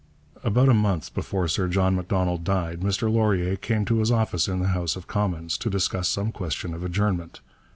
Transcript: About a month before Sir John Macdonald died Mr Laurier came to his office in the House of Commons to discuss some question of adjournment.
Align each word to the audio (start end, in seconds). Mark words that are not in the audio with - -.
About 0.43 0.67
a 0.67 0.73
month 0.73 1.13
before 1.13 1.47
Sir 1.47 1.67
John 1.67 1.95
Macdonald 1.95 2.43
died 2.43 2.79
Mr 2.79 3.03
Laurier 3.07 3.55
came 3.55 3.85
to 3.85 3.99
his 3.99 4.09
office 4.09 4.47
in 4.47 4.57
the 4.59 4.69
House 4.69 4.95
of 4.95 5.05
Commons 5.05 5.59
to 5.59 5.69
discuss 5.69 6.09
some 6.09 6.31
question 6.31 6.73
of 6.73 6.83
adjournment. 6.83 7.39